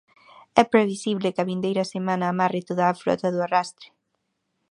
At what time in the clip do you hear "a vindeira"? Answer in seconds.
1.43-1.83